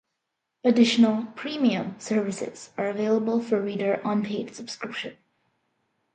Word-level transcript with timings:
Additional, 0.63 1.27
"Premium", 1.35 1.95
services 1.99 2.71
are 2.75 2.87
available 2.87 3.39
for 3.39 3.61
reader 3.61 4.01
on 4.03 4.23
paid 4.23 4.55
subscription. 4.55 5.15